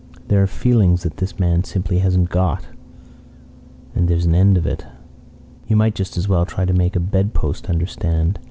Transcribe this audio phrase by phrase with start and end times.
[0.29, 2.65] There are feelings that this man simply hasn't got
[3.93, 4.83] and there's an end of it.
[5.67, 8.39] You might just as well try to make a bedpost understand.